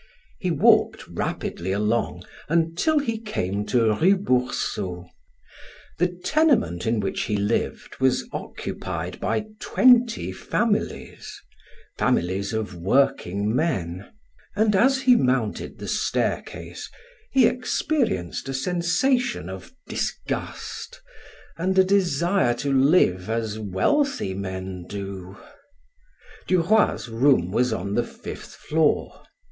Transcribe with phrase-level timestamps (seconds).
[0.39, 5.07] He walked rapidly along until he came to Rue Boursault.
[5.99, 11.39] The tenement in which he lived was occupied by twenty families
[11.99, 14.07] families of workingmen
[14.55, 16.89] and as he mounted the staircase
[17.31, 20.99] he experienced a sensation of disgust
[21.59, 25.37] and a desire to live as wealthy men do.
[26.47, 29.21] Duroy's room was on the fifth floor.